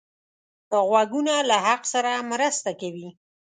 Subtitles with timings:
[0.89, 3.09] غوږونه له حق سره مرسته کوي